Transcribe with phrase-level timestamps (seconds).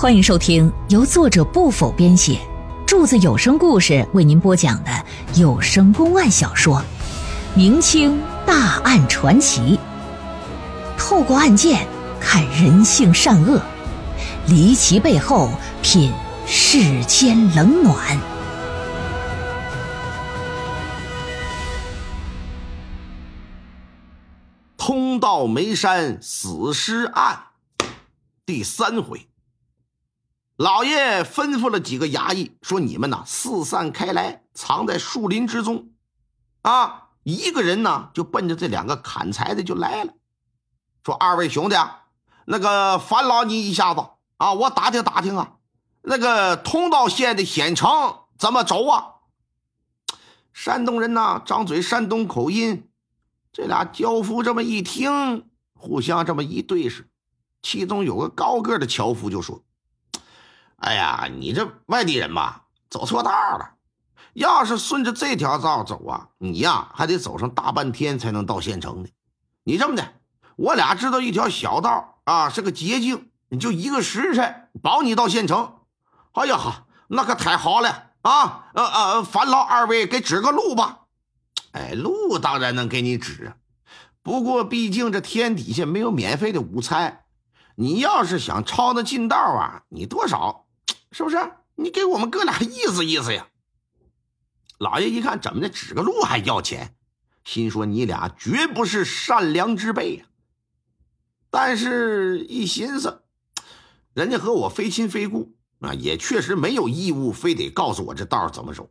[0.00, 2.38] 欢迎收听由作者不否编写，
[2.86, 4.90] 柱子有声故事为您播讲的
[5.34, 6.76] 有声公案小说
[7.56, 9.76] 《明清大案传奇》，
[10.96, 11.84] 透过案件
[12.20, 13.60] 看人性善恶，
[14.46, 15.50] 离奇背后
[15.82, 16.12] 品
[16.46, 18.16] 世间冷暖。
[24.76, 27.46] 通道眉山死尸案。
[28.46, 29.27] 第三回，
[30.58, 35.90] 老爷吩咐了几个衙役说：“你们呐，四散开来，藏在树林之中。
[36.62, 40.14] 啊，一个人呢，就奔着这两个砍柴的就来了，
[41.04, 42.06] 说：‘二位兄弟，啊，
[42.44, 44.04] 那个烦劳你一下子
[44.38, 45.52] 啊，我打听打听啊，
[46.02, 47.88] 那个通道县的县城
[48.36, 49.14] 怎么走啊？’
[50.52, 52.90] 山东人呐，张嘴山东口音。”
[53.54, 57.08] 这俩樵夫这么一听，互相这么一对视，
[57.62, 59.62] 其中有个高个的樵夫就说
[60.78, 63.74] ：“哎呀，你这外地人吧，走错道了。
[64.34, 69.08] 要是顺着这条道走啊，你呀还得走上大半天才能到县城呢。
[69.64, 70.14] 你这么的，
[70.56, 75.78] 我俩知道一条小道啊，是个捷径，你就一个时辰保你到县城。
[76.32, 78.70] 哎呀哈，那可太好了啊！
[78.74, 81.06] 呃呃，烦劳二位给指个路吧。”
[81.72, 83.54] 哎，路当然能给你指，
[84.22, 87.24] 不过毕竟这天底下没有免费的午餐。
[87.74, 90.66] 你要是想抄那近道啊，你多少
[91.12, 91.36] 是不是？
[91.74, 93.48] 你给我们哥俩意思意思呀。
[94.78, 96.94] 老爷一看，怎么的，指个路还要钱？
[97.44, 100.26] 心说你俩绝不是善良之辈呀。
[101.50, 103.22] 但是一寻思，
[104.14, 108.90] 人家和我非亲非故啊，也确实没有义务非得告诉我这道怎么走。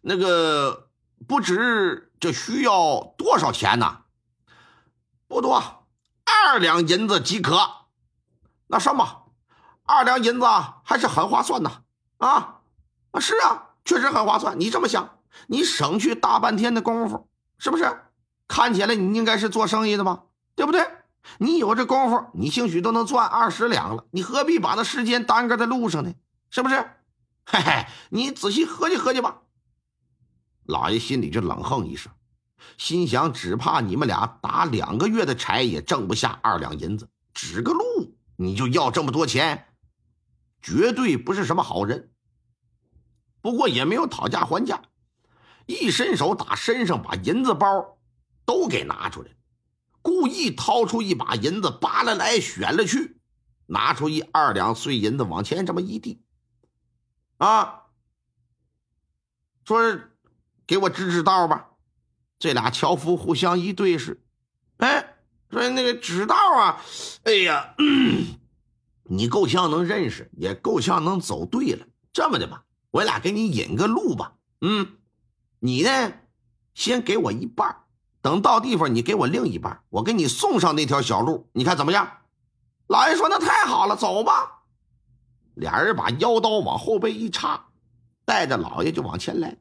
[0.00, 0.84] 那个。
[1.26, 4.02] 不知这需要多少钱呢？
[5.26, 5.86] 不多，
[6.26, 7.58] 二两银子即可。
[8.66, 9.25] 那什么，
[9.86, 10.46] 二两银子
[10.84, 11.70] 还是很划算的
[12.18, 12.60] 啊！
[13.12, 14.58] 啊，是啊，确实很划算。
[14.58, 18.02] 你这么想，你省去大半天的功夫，是不是？
[18.48, 20.24] 看起来你应该是做生意的吧？
[20.54, 20.86] 对不对？
[21.38, 24.04] 你有这功夫，你兴许都能赚二十两了。
[24.10, 26.12] 你何必把那时间耽搁在路上呢？
[26.50, 26.74] 是不是？
[27.44, 29.38] 嘿嘿，你仔细合计合计吧。
[30.64, 32.12] 老爷心里就冷哼一声，
[32.76, 37.82] 心想：只怕你们俩打两个月的柴也挣不下二两银子，指个路
[38.36, 39.66] 你就要这么多钱，
[40.66, 42.10] 绝对不是什么好人。
[43.40, 44.82] 不过也没有讨价还价，
[45.66, 47.98] 一伸手打身上把银子包
[48.44, 49.30] 都给拿出来，
[50.02, 53.20] 故意掏出一把银子扒拉来选了去，
[53.66, 56.20] 拿出一二两碎银子往前这么一递，
[57.36, 57.84] 啊，
[59.64, 60.00] 说。
[60.68, 61.70] 给我指指道吧！
[62.40, 64.20] 这俩樵夫互相一对视，
[64.78, 65.14] 哎，
[65.48, 66.82] 说那个指道啊，
[67.22, 67.76] 哎呀，
[69.08, 71.86] 你够呛能认识，也够呛能走对了。
[72.12, 74.32] 这么的吧，我俩给你引个路吧。
[74.60, 74.96] 嗯，
[75.60, 76.12] 你呢，
[76.74, 77.84] 先给我一半，
[78.22, 82.08] 等到地方你给我另一半，我给你送上那条小路，你看怎么样？
[82.88, 84.62] 老爷说那太好了，走吧。
[85.54, 87.68] 俩人把腰刀往后背一插，
[88.24, 89.56] 带着老爷就往前来。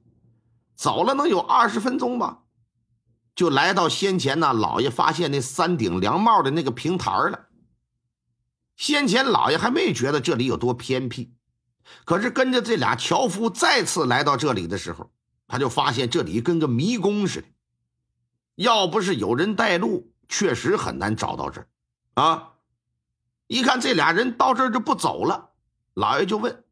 [0.75, 2.39] 走了能有二十分钟吧，
[3.33, 4.51] 就来到先前呢。
[4.51, 7.44] 老爷发现那三顶凉帽的那个平台了。
[8.75, 11.34] 先前老爷还没觉得这里有多偏僻，
[12.03, 15.12] 可是跟着这俩樵夫再次来到这里的时候，
[15.47, 17.47] 他就发现这里跟个迷宫似的。
[18.56, 21.68] 要不是有人带路，确实很难找到这儿。
[22.16, 22.53] 啊，
[23.47, 25.52] 一看这俩人到这儿就不走了，
[25.94, 26.63] 老爷就问：“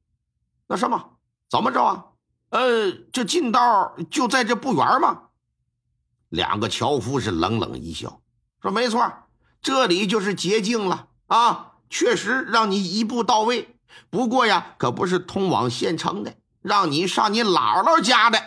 [0.68, 1.18] 那什么，
[1.50, 2.06] 怎么着啊？”
[2.52, 5.24] 呃，这近道就在这不远吗？
[6.30, 8.22] 两个樵夫是冷冷一笑，
[8.62, 9.12] 说：“没错，
[9.62, 11.73] 这里就是捷径了啊！
[11.94, 13.78] 确实让你一步到位。
[14.10, 16.34] 不过呀，可不是通往县城的，
[16.64, 18.42] 让你上你姥姥家的。”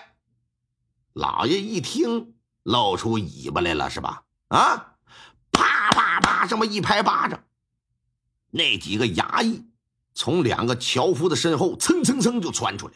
[1.14, 4.24] 老爷一听，露出尾巴来了，是吧？
[4.48, 4.94] 啊！
[5.52, 7.44] 啪啪啪，这么一拍巴掌，
[8.50, 9.64] 那几个衙役
[10.12, 12.94] 从两个樵夫的身后蹭蹭蹭就窜出来。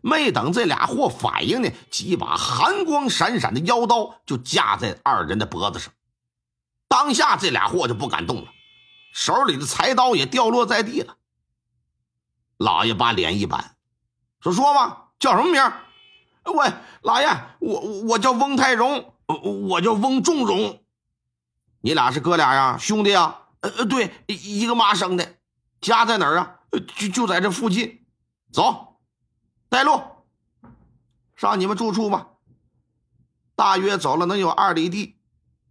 [0.00, 5.92] 没等这俩货反应呢，几把寒光闪闪的腰刀就架在二人的脖子上。
[6.86, 8.48] 当下这俩货就不敢动了，
[9.16, 11.16] 手里的柴刀也掉落在地了。
[12.58, 13.78] 老爷把脸一板，
[14.40, 15.62] 说：“说吧，叫什么名
[16.54, 16.70] ？”“喂，
[17.00, 17.26] 老爷，
[17.58, 19.14] 我我叫翁太荣，
[19.70, 20.84] 我叫翁仲荣。
[21.80, 25.36] 你俩是哥俩呀，兄弟呀？”“呃呃，对，一个妈生的，
[25.80, 26.60] 家在哪儿啊？
[26.94, 28.04] 就就在这附近。
[28.52, 28.98] 走。”
[29.70, 29.98] 带路，
[31.36, 32.28] 上你们住处吧。
[33.54, 35.16] 大约走了能有二里地，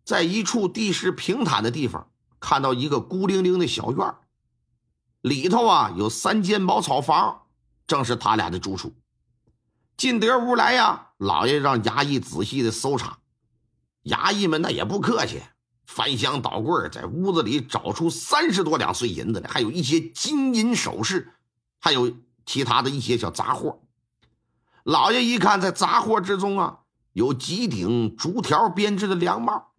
[0.04, 2.10] 在一处地势平坦的地方，
[2.46, 4.16] 看到一个孤零零的小院
[5.22, 7.48] 里头啊有三间茅草房，
[7.88, 8.94] 正是他俩的住处。
[9.98, 13.18] 进得屋来呀，老爷让衙役仔细的搜查。
[14.04, 15.42] 衙役们那也不客气，
[15.88, 21.34] 翻箱倒柜，在屋子里找出三十多两碎银子来，还有一些金银首饰，
[21.82, 22.16] 还有
[22.46, 23.82] 其他的一些小杂货。
[24.84, 26.82] 老爷一看，在杂货之中啊，
[27.14, 29.72] 有几顶竹条编织的凉帽，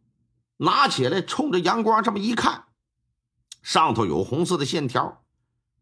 [0.58, 2.64] 拿起来冲着阳光这么一看，
[3.62, 5.22] 上头有红色的线条，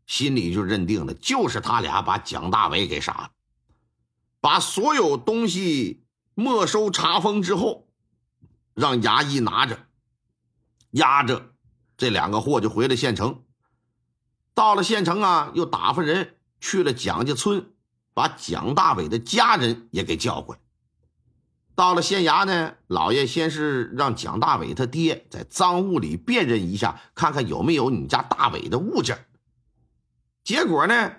[0.07, 3.31] 心里就认定了，就是他俩把蒋大伟给杀了。
[4.41, 6.05] 把所有东西
[6.35, 7.89] 没收查封之后，
[8.75, 9.87] 让衙役拿着，
[10.91, 11.53] 押着
[11.97, 13.43] 这两个货就回了县城。
[14.53, 17.73] 到了县城啊，又打发人去了蒋家村，
[18.13, 20.61] 把蒋大伟的家人也给叫过来。
[21.75, 29.27] 到了县衙呢，老爷先是让蒋大伟他爹在赃物里辨认一下，看看有没有你家大伟的物件。
[30.45, 31.13] 结果呢？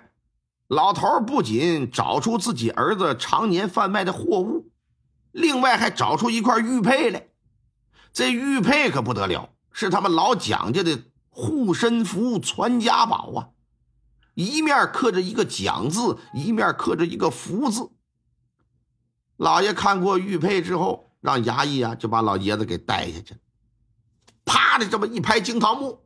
[0.68, 4.72] 老头不仅找出自己儿子常年贩卖的货物，
[5.30, 7.28] 另外还找出一块玉佩来。
[8.12, 13.48] 这玉佩可不得了，是他们老蒋家的护身符、传家宝啊！
[14.34, 17.90] 一面刻着一个“蒋”字，一面刻着一个“福”字。
[19.36, 23.40] 老爷看过玉佩之后，让衙役啊就把老爷子给带下去了，
[24.44, 26.00] 啪的这么一拍惊堂木，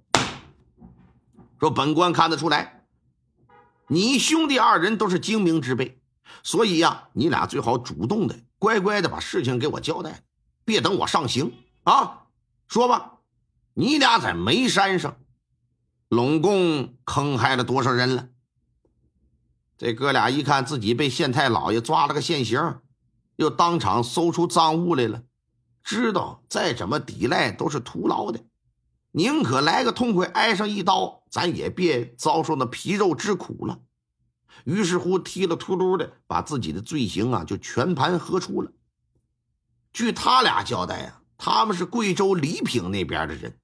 [1.60, 2.84] 说：“本官看得出来。”
[3.86, 6.00] 你兄弟二人都是精明之辈，
[6.44, 10.22] 所以呀，你俩最好主动的、乖乖的把事情给我交代，
[10.64, 12.26] 别等我上刑啊！
[12.68, 13.18] 说吧，
[13.74, 15.16] 你俩在煤山上，
[16.08, 18.28] 拢共坑害了多少人了？
[19.76, 22.80] 这哥俩一看自己被县太老爷抓了个现行，
[23.40, 25.22] 又当场搜出赃物来了，
[25.82, 28.44] 知道再怎么抵赖都是徒劳的，
[29.12, 31.22] 宁可来个痛快，挨上一刀。
[31.30, 33.80] 咱也别遭受那皮肉之苦了。
[34.64, 38.72] 于是乎，踢了秃噜的，把自己的罪行啊就全盘喝出了。
[39.90, 43.58] 据他俩交代啊，他们是贵州黎平那边的人，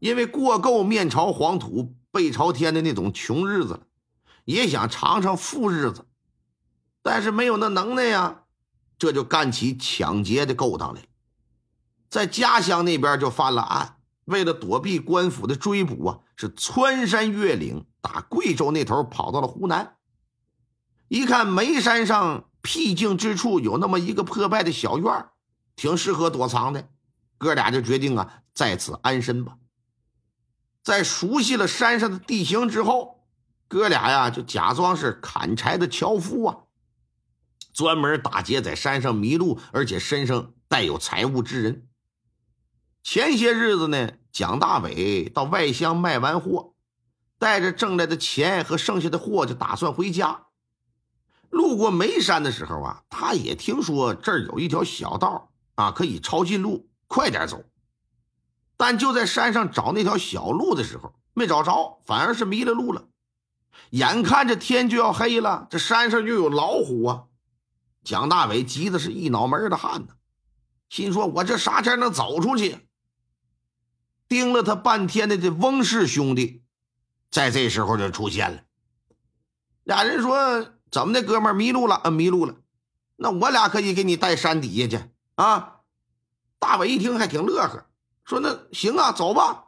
[0.00, 3.86] 因为过够面朝黄土背朝天的那种穷日子了，
[4.44, 6.04] 也想尝尝富日子，
[7.00, 8.41] 但是没有那能耐呀，
[9.02, 11.02] 这就干起抢劫的勾当来，
[12.08, 13.96] 在家乡那边就犯了案。
[14.26, 19.96] 为了躲避官府的追捕啊，是穿山越岭，打贵州那头跑到了湖南。
[21.08, 25.26] 一看眉山上僻静之处有那么一个破败的小院
[25.74, 26.88] 挺适合躲藏的，
[27.38, 29.56] 哥俩就决定啊，在此安身吧。
[30.84, 33.24] 在熟悉了山上的地形之后，
[33.66, 36.56] 哥俩呀就假装是砍柴的樵夫啊，
[37.72, 41.88] 专门打劫在山上迷路而且身上带有财物之人。
[43.02, 46.74] 前些日子呢，蒋大伟到外乡卖完货，
[47.38, 50.46] 带着挣来的钱和剩下的货就打算回家。
[51.50, 57.64] 路过眉山的时候啊，他也听说这儿有一条小道啊，可以抄近路，快点走。
[58.76, 63.08] 但就在山上找那条小路的时候，没找着，反而是迷了路了。
[63.90, 67.24] 眼看着天就要黑了，这山上又有老虎啊！
[68.04, 70.14] 蒋大伟急的是一脑门的汗呢，
[70.88, 72.78] 心说：“我这啥前能走出去？”
[74.28, 76.62] 盯了他半天的这翁氏兄弟，
[77.30, 78.62] 在这时候就出现了。
[79.84, 82.00] 俩人说：“怎么的，哥们迷路了？
[82.04, 82.56] 嗯，迷路了。
[83.16, 85.80] 那我俩可以给你带山底下去啊。”
[86.58, 87.86] 大伟一听还挺乐呵，
[88.24, 89.66] 说：“那行啊，走吧。”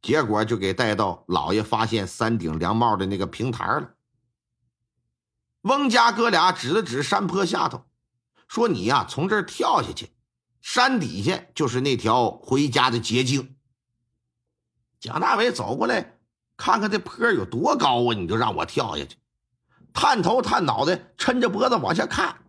[0.00, 3.94] 结果就给带到老爷发现三顶凉帽的那个平台了。
[5.64, 7.86] 翁家哥俩指了指山坡下头，
[8.48, 10.12] 说：“你呀，从这儿跳下去，
[10.60, 13.56] 山底下就是那条回家的捷径。”
[15.00, 16.18] 蒋大伟走过来，
[16.58, 18.14] 看看这坡有多高啊！
[18.14, 19.16] 你就让我跳下去，
[19.94, 22.44] 探头探脑的，抻着脖子往下看。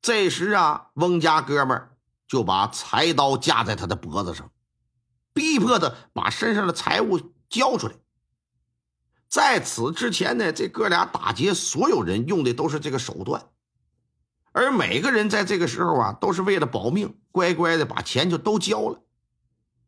[0.00, 1.88] 这时啊，翁家哥们
[2.26, 4.50] 就把柴刀架在他的脖子上，
[5.32, 7.94] 逼迫他把身上的财物交出来。
[9.32, 13.42] 在此之前呢，这哥俩打劫所有人用的都是这个手段，
[14.52, 19.00] 而每个人在这个时候啊，都是为了保命，乖乖的把钱就都交了。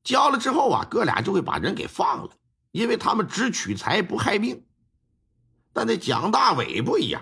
[0.02, 2.30] 交了之后啊，哥俩就会把人给放了，
[2.70, 4.64] 因为他们只取财不害命。
[5.74, 7.20] 但那蒋大伟不一样，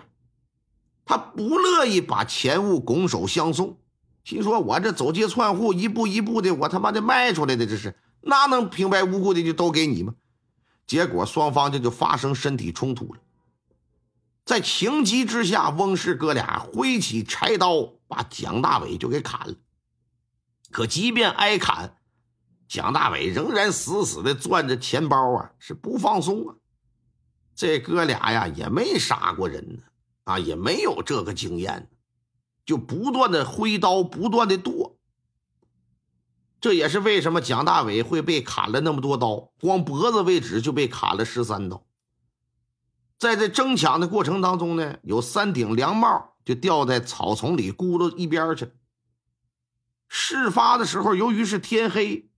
[1.04, 3.80] 他不乐意把钱物拱手相送，
[4.22, 10.14] 心说：“我这走街串户，一步一步的，我他妈的卖出来的，这是哪能平白无故的就都给你吗？”
[10.92, 13.20] 结果双方这就发生身体冲突了。
[14.44, 19.54] 在情急之下，翁氏哥俩挥起柴刀，把蒋大伟就给砍了。
[20.70, 21.96] 可即便挨砍，
[22.68, 26.56] 蒋大伟仍然死死的攥着钱包啊，是不放松啊！
[27.54, 29.78] 这哥俩呀也没杀过人呢，
[30.24, 31.88] 啊，也没有这个经验，
[32.66, 34.98] 就不断的挥刀，不断的剁。
[36.62, 41.84] 这也是为什么蒋大伟会被砍了那么多刀，光脖子位置就被砍了十三刀。
[43.18, 48.70] 在这争抢的过程当中呢，有三顶凉帽就掉在草丛里，咕噜一边去。
[50.08, 52.28] 事发的时候，由于是天黑，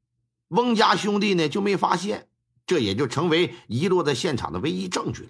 [0.48, 2.28] 翁家兄弟呢就没发现。
[2.66, 5.28] 这也就成为遗落在现场的唯一证据了。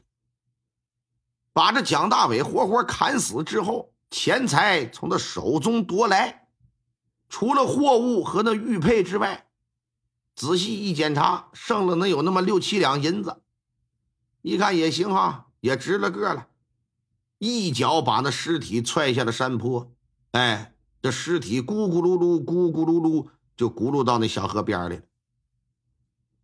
[1.52, 6.43] 把这蒋大伟活活砍死之后，钱财从他手中夺来，
[7.34, 9.48] 除了货物和那玉佩之外，
[10.36, 13.42] 仔细一检查，剩了能有那么六七两银子。
[14.40, 16.46] 一看也行哈，也值了个了。
[17.38, 19.92] 一脚把那尸体踹下了山坡，
[20.30, 23.26] 哎，这尸体咕咕噜噜、咕咕噜噜
[23.56, 25.00] 就咕噜到那小河边里。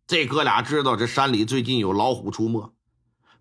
[0.05, 2.69] 这哥俩知道这山里最近有老虎出没，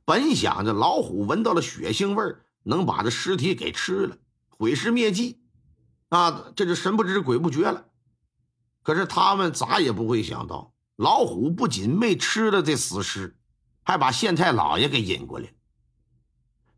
[0.04, 4.19] 本想着老虎闻到了血腥味能把这尸体给吃了，
[4.50, 5.39] 毁尸灭迹，
[6.11, 7.87] 啊，这就神不知鬼不觉了。
[8.83, 13.37] 可是他们咋也不会想到，老虎不仅没吃了这死尸，
[13.83, 15.52] 还把县太老爷给引过来。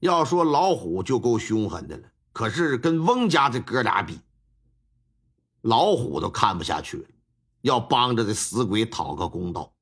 [0.00, 4.20] 要说老虎就够凶狠的了，可是跟翁家这哥俩比，
[5.60, 7.04] 老虎都看不下去了，
[7.60, 9.72] 要帮着这死鬼讨个公道。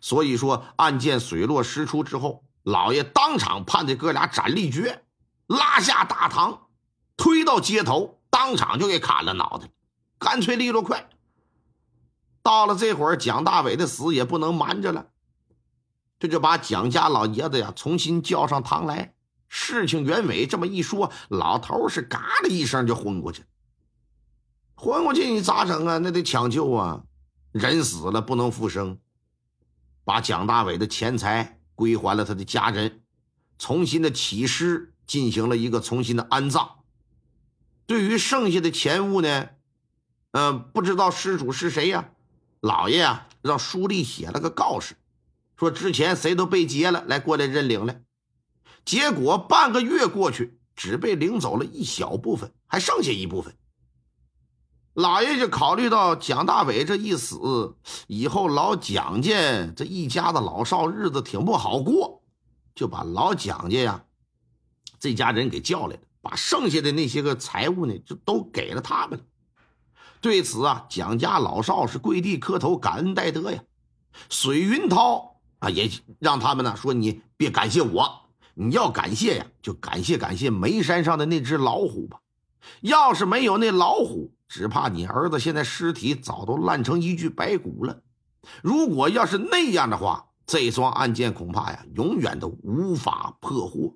[0.00, 5.04] 所以说，案件水落石出之后，老爷当场判这哥俩斩立决，
[5.48, 6.68] 拉下大堂，
[7.16, 9.70] 推到街头，当场就给砍了脑袋，
[10.18, 11.10] 干脆利落快。
[12.42, 15.08] 到了这会儿，蒋大伟的死也不能瞒着了，
[16.18, 19.14] 这就把蒋家老爷子呀重新叫上堂来。
[19.48, 23.44] 事情原委这么一说，老头是嘎的一声就昏过去。
[24.74, 25.98] 昏过去你咋整啊？
[25.98, 27.04] 那得抢救啊！
[27.52, 28.98] 人死了不能复生。
[30.04, 33.02] 把蒋大伟的钱财归还了他的家人，
[33.58, 36.81] 重新的起尸，进行了一个重新的安葬。
[37.86, 39.48] 对于剩下的钱物呢，
[40.32, 42.10] 嗯，不知道失主是谁呀？
[42.60, 44.96] 老爷啊，让书吏写了个告示，
[45.56, 48.02] 说之前谁都被劫了，来过来认领来。
[48.84, 53.54] 结果半个月过去，只被领走了一小部分，还剩下一部分。
[54.94, 59.32] 老爷就考虑到蒋大伟这一死以后，老蒋家
[59.74, 62.22] 这一家子老少日子挺不好过，
[62.74, 64.04] 就把老蒋家呀
[65.00, 69.20] 这家人给叫来了，把剩下的那些个财物呢，就都给了他们。
[70.20, 73.62] 对此啊，蒋家老少是跪地磕头，感恩戴德呀。
[74.30, 82.20] 水云涛啊，也让他们呢说：“你别感谢我，你要感谢呀，就感谢感谢煤山上的那只老虎吧。
[82.80, 88.02] 要是没有那老虎。”只怕你儿子现在尸体早都烂成一具白骨了。
[88.62, 93.94] 如果要是那样的话，这桩案件恐怕呀，永远都无法破获。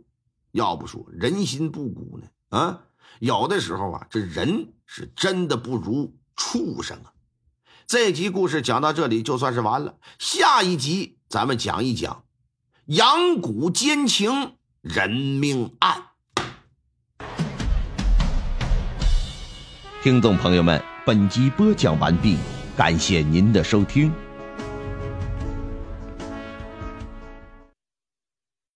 [0.56, 2.26] 要不说人心不古呢？
[2.48, 2.80] 啊，
[3.20, 7.12] 有的时候啊，这人是真的不如畜生啊。
[7.86, 9.98] 这集故事讲到这里就算是完了。
[10.18, 12.24] 下一集咱们讲一讲
[12.86, 16.04] 阳谷奸情人命案。
[20.02, 22.38] 听众朋友们，本集播讲完毕，
[22.78, 24.10] 感谢您的收听。